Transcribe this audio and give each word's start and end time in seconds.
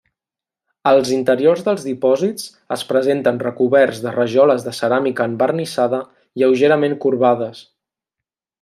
Els 0.91 1.09
interiors 1.15 1.59
dels 1.67 1.83
dipòsits 1.89 2.47
es 2.77 2.85
presenten 2.93 3.43
recoberts 3.45 4.01
de 4.07 4.15
rajoles 4.15 4.65
de 4.69 4.75
ceràmica 4.79 5.29
envernissada 5.33 6.01
lleugerament 6.43 6.97
corbades. 7.07 7.63